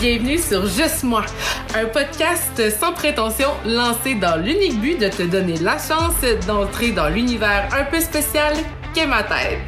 [0.00, 1.26] Bienvenue sur Juste moi,
[1.74, 6.14] un podcast sans prétention lancé dans l'unique but de te donner la chance
[6.46, 8.54] d'entrer dans l'univers un peu spécial
[8.94, 9.58] qu'est ma tête.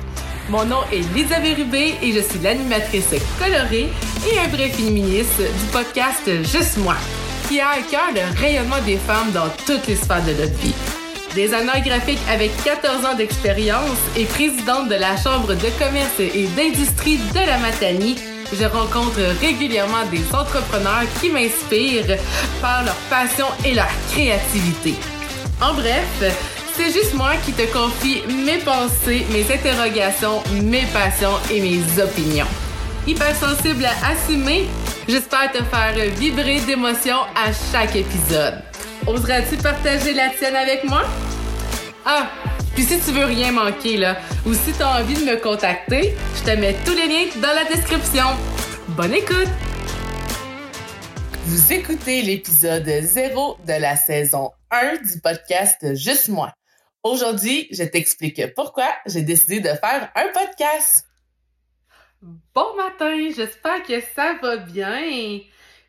[0.48, 3.90] Mon nom est Lisa Rubé et je suis l'animatrice colorée
[4.26, 6.96] et un vrai féministe du podcast Juste moi,
[7.46, 10.74] qui a à cœur le rayonnement des femmes dans toutes les sphères de notre vie.
[11.34, 17.18] Designer graphique avec 14 ans d'expérience et présidente de la Chambre de commerce et d'industrie
[17.34, 18.16] de la Matanie,
[18.52, 22.18] je rencontre régulièrement des entrepreneurs qui m'inspirent
[22.60, 24.94] par leur passion et leur créativité.
[25.60, 26.22] En bref,
[26.76, 32.46] c'est juste moi qui te confie mes pensées, mes interrogations, mes passions et mes opinions.
[33.06, 34.66] Hyper sensible à assumer,
[35.08, 38.62] j'espère te faire vibrer d'émotions à chaque épisode.
[39.06, 41.02] Oseras-tu partager la tienne avec moi?
[42.06, 42.28] Ah,
[42.74, 46.14] puis si tu veux rien manquer, là, ou si tu as envie de me contacter,
[46.36, 48.24] je te mets tous les liens dans la description.
[48.88, 49.48] Bonne écoute!
[51.44, 56.52] Vous écoutez l'épisode 0 de la saison 1 du podcast Juste moi.
[57.02, 61.06] Aujourd'hui, je t'explique pourquoi j'ai décidé de faire un podcast.
[62.54, 65.40] Bon matin, j'espère que ça va bien.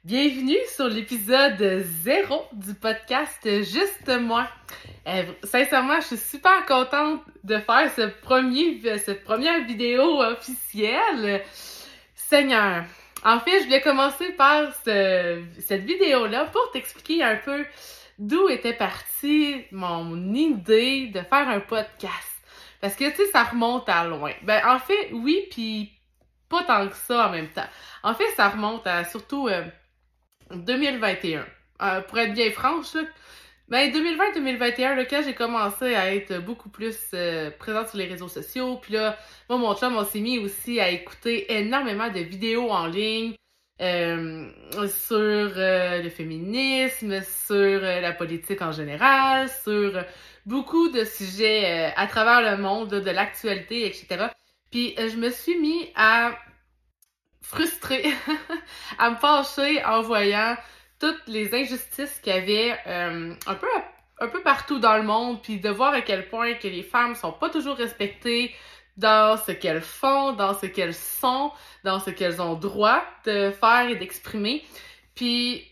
[0.03, 4.49] Bienvenue sur l'épisode 0 du podcast Juste moi.
[5.07, 11.43] Euh, sincèrement, je suis super contente de faire ce premier, cette première vidéo officielle.
[12.15, 12.85] Seigneur.
[13.23, 17.65] En fait, je voulais commencer par cette vidéo-là pour t'expliquer un peu
[18.19, 22.29] d'où était partie mon idée de faire un podcast.
[22.81, 24.31] Parce que, tu sais, ça remonte à loin.
[24.41, 25.91] Ben, en fait, oui, puis
[26.49, 27.67] pas tant que ça en même temps.
[28.03, 29.47] En fait, ça remonte à surtout...
[29.47, 29.63] Euh,
[30.55, 31.45] 2021.
[31.81, 32.95] Euh, pour être bien franche,
[33.69, 38.77] ben 2020-2021, quand j'ai commencé à être beaucoup plus euh, présente sur les réseaux sociaux,
[38.81, 39.17] puis là,
[39.49, 43.35] moi, mon chum, on s'est mis aussi à écouter énormément de vidéos en ligne
[43.81, 44.49] euh,
[44.87, 50.03] sur le féminisme, sur la politique en général, sur
[50.45, 54.27] beaucoup de sujets à travers le monde, de l'actualité, etc.
[54.71, 56.37] Puis je me suis mis à
[57.43, 58.11] frustrée
[58.97, 60.55] à me fâcher en voyant
[61.03, 63.67] toutes les injustices qu'il y avait euh, un peu
[64.21, 67.13] un peu partout dans le monde, puis de voir à quel point que les femmes
[67.13, 68.55] sont pas toujours respectées
[68.95, 71.51] dans ce qu'elles font, dans ce qu'elles sont,
[71.83, 74.63] dans ce qu'elles ont droit de faire et d'exprimer.
[75.13, 75.67] Puis,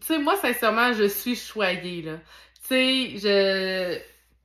[0.00, 2.18] tu sais, moi, sincèrement, je suis choyée, là.
[2.68, 3.98] Tu sais,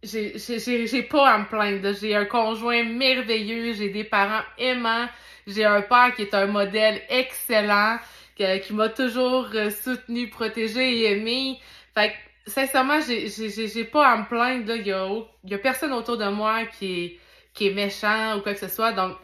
[0.04, 0.88] je...
[0.88, 1.94] J'ai pas à me plaindre.
[1.94, 5.08] J'ai un conjoint merveilleux, j'ai des parents aimants,
[5.46, 8.00] j'ai un père qui est un modèle excellent,
[8.38, 11.60] qui, m'a toujours euh, soutenu, protégé et aimé.
[11.94, 14.76] Fait que, sincèrement, j'ai pas à me plaindre.
[14.76, 15.08] Il y a,
[15.46, 17.20] y a personne autour de moi qui est,
[17.54, 18.92] qui est méchant ou quoi que ce soit.
[18.94, 19.18] Donc,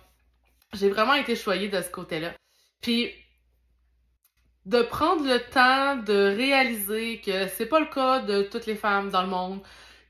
[0.74, 2.34] j'ai vraiment été choyée de ce côté-là.
[2.81, 3.12] Puis,
[4.66, 9.09] de prendre le temps de réaliser que c'est pas le cas de toutes les femmes
[9.09, 9.62] dans le monde,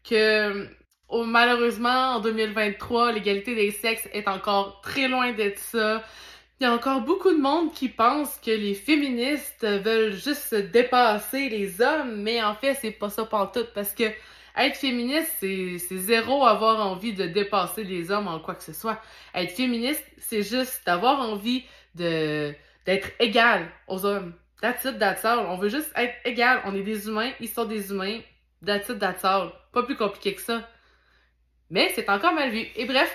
[0.04, 0.70] que
[1.12, 6.04] malheureusement, en 2023, l'égalité des sexes est encore très loin d'être ça.
[6.60, 11.50] Il y a encore beaucoup de monde qui pense que les féministes veulent juste dépasser
[11.50, 14.06] les hommes, mais en fait, c'est pas ça tout parce que
[14.56, 19.02] être féministe, c'est, zéro avoir envie de dépasser les hommes en quoi que ce soit.
[19.34, 21.64] Être féministe, c'est juste d'avoir envie
[21.96, 22.54] de,
[22.86, 24.34] d'être égal aux hommes.
[24.62, 25.26] That's it, that's.
[25.26, 26.62] On veut juste être égal.
[26.66, 28.20] On est des humains, ils sont des humains.
[28.66, 29.22] That's it, that's.
[29.22, 30.70] Pas plus compliqué que ça.
[31.72, 32.68] Mais c'est encore mal vu.
[32.76, 33.12] Et bref,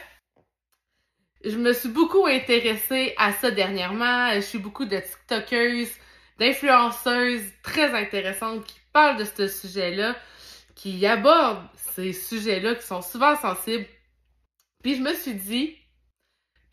[1.45, 4.33] je me suis beaucoup intéressée à ça dernièrement.
[4.35, 5.93] Je suis beaucoup de TikTokeuses,
[6.39, 10.17] d'influenceuses très intéressantes qui parlent de ce sujet-là,
[10.75, 13.87] qui abordent ces sujets-là qui sont souvent sensibles.
[14.83, 15.77] Puis je me suis dit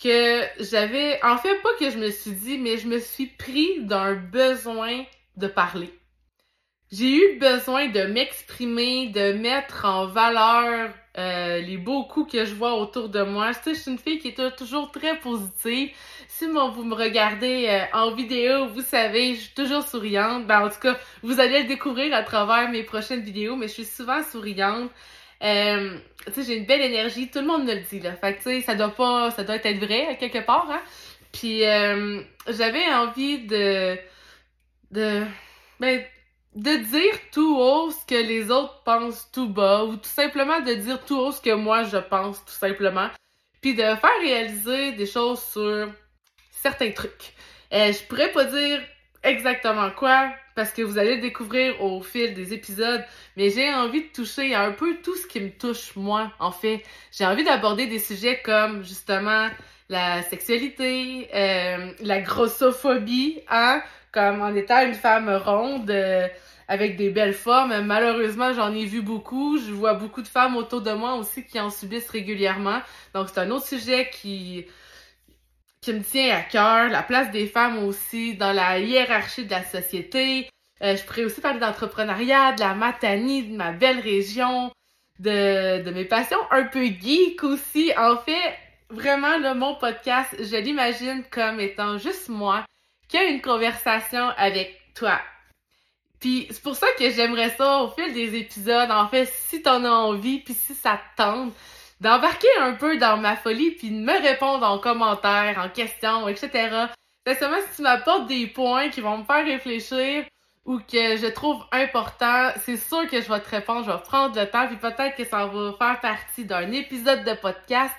[0.01, 3.83] que j'avais, en fait pas que je me suis dit, mais je me suis pris
[3.83, 5.05] d'un besoin
[5.37, 5.93] de parler.
[6.91, 12.53] J'ai eu besoin de m'exprimer, de mettre en valeur euh, les beaux coups que je
[12.53, 13.53] vois autour de moi.
[13.55, 15.89] Tu sais, je suis une fille qui est toujours très positive.
[16.27, 20.45] Si vous me regardez euh, en vidéo, vous savez, je suis toujours souriante.
[20.45, 23.73] Ben, en tout cas, vous allez le découvrir à travers mes prochaines vidéos, mais je
[23.73, 24.91] suis souvent souriante.
[25.43, 27.29] Euh, tu sais, j'ai une belle énergie.
[27.31, 28.15] Tout le monde me le dit, là.
[28.15, 30.81] Fait que, tu sais, ça doit pas, ça doit être vrai, quelque part, hein.
[31.31, 31.61] Puis,
[32.47, 33.97] j'avais envie de,
[34.91, 35.23] de,
[35.79, 36.01] ben,
[36.55, 40.73] de dire tout haut ce que les autres pensent tout bas ou tout simplement de
[40.73, 43.09] dire tout haut ce que moi je pense tout simplement
[43.61, 45.91] puis de faire réaliser des choses sur
[46.51, 47.33] certains trucs.
[47.73, 48.81] Euh, je pourrais pas dire
[49.23, 53.03] exactement quoi parce que vous allez le découvrir au fil des épisodes,
[53.35, 56.83] mais j'ai envie de toucher un peu tout ce qui me touche moi en fait.
[57.11, 59.49] J'ai envie d'aborder des sujets comme justement
[59.89, 63.81] la sexualité, euh, la grossophobie, hein,
[64.11, 66.27] comme en étant une femme ronde, euh,
[66.67, 67.81] avec des belles formes.
[67.81, 69.57] Malheureusement, j'en ai vu beaucoup.
[69.57, 72.81] Je vois beaucoup de femmes autour de moi aussi qui en subissent régulièrement.
[73.13, 74.65] Donc, c'est un autre sujet qui,
[75.81, 76.89] qui me tient à cœur.
[76.89, 80.49] La place des femmes aussi dans la hiérarchie de la société.
[80.81, 84.71] Euh, je pourrais aussi parler d'entrepreneuriat, de la matanie, de ma belle région,
[85.19, 87.93] de, de mes passions un peu geek aussi.
[87.97, 88.57] En fait,
[88.89, 92.65] vraiment, là, mon podcast, je l'imagine comme étant juste moi
[93.07, 95.19] qui a une conversation avec toi.
[96.25, 99.85] Puis c'est pour ça que j'aimerais ça au fil des épisodes, en fait, si t'en
[99.85, 101.53] as envie, puis si ça te tente,
[102.01, 106.87] d'embarquer un peu dans ma folie, puis de me répondre en commentaire, en questions, etc.
[107.27, 110.25] C'est seulement si tu m'apportes des points qui vont me faire réfléchir
[110.65, 114.35] ou que je trouve important, c'est sûr que je vais te répondre, je vais prendre
[114.35, 117.93] le temps, puis peut-être que ça va faire partie d'un épisode de podcast,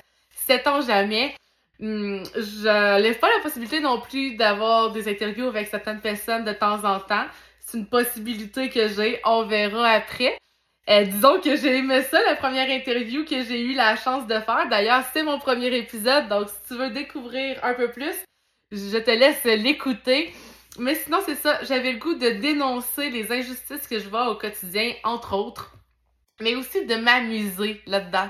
[0.49, 1.37] sait-on jamais.
[1.79, 6.53] Hmm, je laisse pas la possibilité non plus d'avoir des interviews avec certaines personnes de
[6.53, 7.27] temps en temps.
[7.67, 10.39] C'est une possibilité que j'ai, on verra après.
[10.89, 14.39] Euh, disons que j'ai aimé ça, la première interview que j'ai eu la chance de
[14.39, 14.69] faire.
[14.71, 18.15] D'ailleurs, c'est mon premier épisode, donc si tu veux découvrir un peu plus,
[18.71, 20.33] je te laisse l'écouter.
[20.79, 24.37] Mais sinon, c'est ça, j'avais le goût de dénoncer les injustices que je vois au
[24.37, 25.73] quotidien, entre autres,
[26.41, 28.29] mais aussi de m'amuser là-dedans.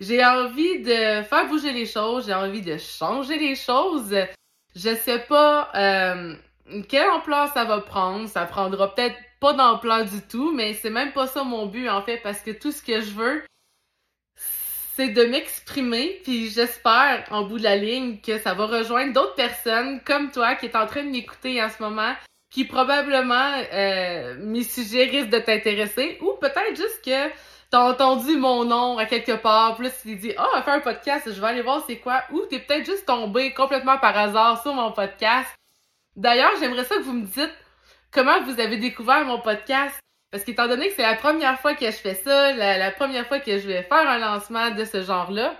[0.00, 4.12] J'ai envie de faire bouger les choses, j'ai envie de changer les choses.
[4.74, 6.34] Je sais pas euh,
[6.88, 11.12] quelle ampleur ça va prendre, ça prendra peut-être pas d'ampleur du tout, mais c'est même
[11.12, 13.42] pas ça mon but en fait, parce que tout ce que je veux,
[14.94, 19.34] c'est de m'exprimer, puis j'espère en bout de la ligne que ça va rejoindre d'autres
[19.34, 22.12] personnes comme toi qui est en train de m'écouter en ce moment,
[22.50, 27.32] qui probablement euh, mes sujets risquent de t'intéresser, ou peut-être juste que
[27.70, 31.32] t'as entendu mon nom à quelque part, plus tu dis ah, oh, faire un podcast,
[31.32, 34.74] je vais aller voir c'est quoi, ou t'es peut-être juste tombé complètement par hasard sur
[34.74, 35.48] mon podcast.
[36.16, 37.54] D'ailleurs, j'aimerais ça que vous me dites
[38.10, 39.98] comment vous avez découvert mon podcast.
[40.30, 43.38] Parce qu'étant donné que c'est la première fois que je fais ça, la, première fois
[43.38, 45.54] que je vais faire un lancement de ce genre-là,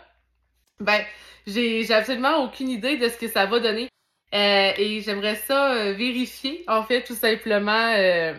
[0.81, 1.04] ben,
[1.46, 3.88] j'ai absolument aucune idée de ce que ça va donner.
[4.34, 8.34] Euh, et j'aimerais ça euh, vérifier, en fait, tout simplement, euh,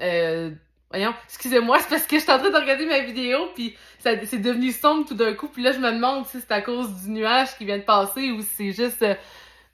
[0.00, 0.50] euh
[0.90, 4.40] Voyons, excusez-moi, c'est parce que je suis en train de regarder ma vidéo, puis c'est
[4.40, 7.10] devenu sombre tout d'un coup, puis là je me demande si c'est à cause du
[7.10, 9.04] nuage qui vient de passer ou si c'est juste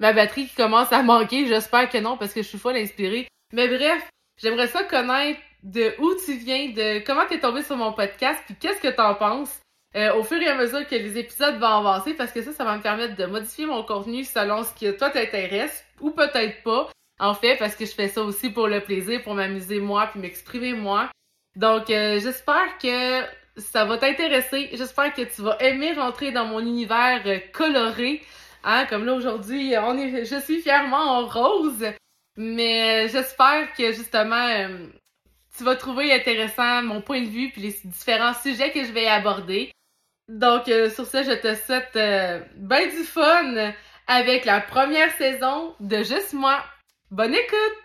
[0.00, 1.46] ma batterie qui commence à manquer.
[1.46, 3.28] J'espère que non, parce que je suis folle inspirée.
[3.52, 4.08] Mais bref,
[4.40, 8.54] j'aimerais ça connaître de où tu viens, de comment t'es tombé sur mon podcast, puis
[8.60, 9.60] qu'est-ce que t'en penses
[9.96, 12.64] euh, au fur et à mesure que les épisodes vont avancer, parce que ça, ça
[12.64, 16.90] va me permettre de modifier mon contenu selon ce qui toi t'intéresse, ou peut-être pas.
[17.20, 20.20] En fait, parce que je fais ça aussi pour le plaisir, pour m'amuser moi, puis
[20.20, 21.10] m'exprimer moi.
[21.54, 23.22] Donc, euh, j'espère que
[23.56, 24.70] ça va t'intéresser.
[24.72, 28.20] J'espère que tu vas aimer rentrer dans mon univers euh, coloré.
[28.64, 31.84] Hein, comme là aujourd'hui, on est, je suis fièrement en rose.
[32.36, 34.66] Mais euh, j'espère que justement,
[35.56, 39.06] tu vas trouver intéressant mon point de vue puis les différents sujets que je vais
[39.06, 39.70] aborder.
[40.28, 41.92] Donc, sur ce, je te souhaite
[42.56, 43.72] ben du fun
[44.06, 46.64] avec la première saison de Juste moi.
[47.10, 47.83] Bonne écoute!